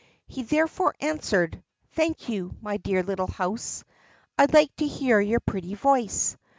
He 0.25 0.41
therefore 0.41 0.95
answered: 0.99 1.61
"Thank 1.91 2.27
you, 2.27 2.57
my 2.59 2.77
dear 2.77 3.03
little 3.03 3.27
house. 3.29 3.83
I 4.35 4.45
like 4.51 4.75
to 4.77 4.87
hear 4.87 5.21
your 5.21 5.39
pretty 5.41 5.75
voice. 5.75 6.35